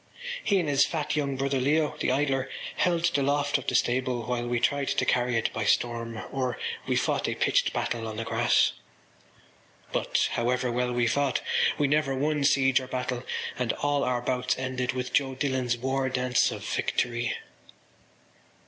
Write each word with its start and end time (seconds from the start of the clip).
He 0.43 0.59
and 0.59 0.67
his 0.67 0.83
fat 0.83 1.15
young 1.15 1.37
brother 1.37 1.59
Leo, 1.59 1.95
the 1.99 2.11
idler, 2.11 2.49
held 2.77 3.05
the 3.13 3.21
loft 3.21 3.59
of 3.59 3.67
the 3.67 3.75
stable 3.75 4.23
while 4.23 4.47
we 4.47 4.59
tried 4.59 4.87
to 4.87 5.05
carry 5.05 5.37
it 5.37 5.53
by 5.53 5.63
storm; 5.63 6.21
or 6.31 6.57
we 6.87 6.95
fought 6.95 7.29
a 7.29 7.35
pitched 7.35 7.71
battle 7.71 8.07
on 8.07 8.17
the 8.17 8.23
grass. 8.23 8.71
But, 9.91 10.29
however 10.31 10.71
well 10.71 10.91
we 10.91 11.05
fought, 11.05 11.41
we 11.77 11.85
never 11.87 12.15
won 12.15 12.43
siege 12.43 12.79
or 12.79 12.87
battle 12.87 13.21
and 13.59 13.73
all 13.73 14.03
our 14.03 14.23
bouts 14.23 14.57
ended 14.57 14.93
with 14.93 15.13
Joe 15.13 15.35
Dillon’s 15.35 15.77
war 15.77 16.09
dance 16.09 16.49
of 16.49 16.65
victory. 16.65 17.33